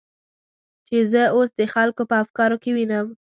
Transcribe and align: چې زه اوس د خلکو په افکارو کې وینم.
چې 0.87 0.97
زه 1.11 1.23
اوس 1.35 1.49
د 1.59 1.61
خلکو 1.73 2.01
په 2.09 2.15
افکارو 2.23 2.57
کې 2.63 2.71
وینم. 2.75 3.07